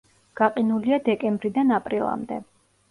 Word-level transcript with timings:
გაყინულია 0.39 0.99
დეკემბრიდან 1.11 1.79
აპრილამდე. 1.81 2.45